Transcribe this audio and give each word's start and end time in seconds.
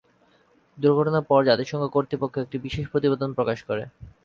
দূর্ঘটনার 0.77 1.27
পর 1.29 1.39
জাতিসংঘ 1.49 1.83
কর্তৃপক্ষ 1.87 2.35
একটি 2.39 2.57
বিশেষ 2.65 2.85
প্রতিবেদন 2.91 3.29
প্রকাশ 3.33 3.59
করে। 3.63 3.83